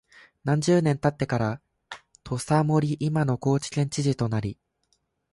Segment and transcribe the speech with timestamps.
[0.43, 1.61] 何十年か経ってから
[2.23, 4.57] 土佐守（いまの高知県知事）となり、